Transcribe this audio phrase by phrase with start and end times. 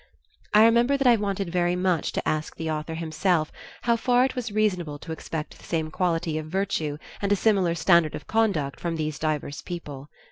[0.51, 3.51] I remember that I wanted very much to ask the author himself
[3.83, 7.75] how far it was reasonable to expect the same quality of virtue and a similar
[7.75, 10.09] standard of conduct from these divers people.